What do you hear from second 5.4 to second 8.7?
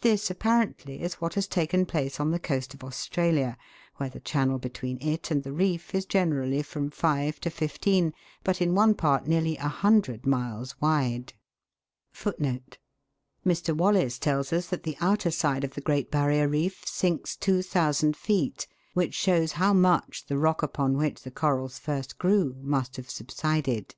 the reef is generally from five to fifteen, but,